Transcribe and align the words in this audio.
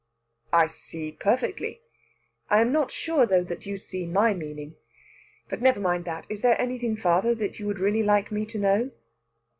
"I 0.51 0.65
see 0.65 1.11
perfectly. 1.11 1.83
I 2.49 2.59
am 2.61 2.71
not 2.71 2.89
sure, 2.91 3.27
though, 3.27 3.43
that 3.43 3.67
you 3.67 3.77
see 3.77 4.07
my 4.07 4.33
meaning. 4.33 4.75
But 5.47 5.61
never 5.61 5.79
mind 5.79 6.05
that. 6.05 6.25
Is 6.27 6.41
there 6.41 6.59
anything 6.59 6.97
further 6.97 7.35
you 7.45 7.67
would 7.67 7.77
really 7.77 8.01
like 8.01 8.31
me 8.31 8.47
to 8.47 8.57
know?" 8.57 8.91